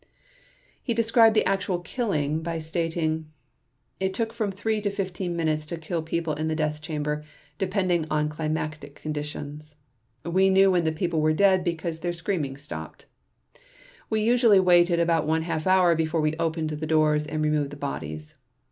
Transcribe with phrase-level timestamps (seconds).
[0.81, 3.27] He described the actual killing by stating:
[3.99, 7.23] "It took from three to fifteen minutes to kill the people in the death chamber,
[7.59, 9.75] depending upon climatic conditions.
[10.25, 13.05] We knew when the people were dead because their screaming stopped.
[14.09, 17.77] We usually waited about one half hour before we opened the doors and removed the
[17.77, 18.37] bodies.